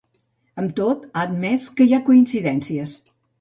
Amb 0.61 0.71
tot, 0.79 1.03
ha 1.17 1.25
admès 1.25 1.67
que 1.81 1.87
hi 1.89 1.93
ha 1.99 2.01
“coincidències”. 2.09 2.97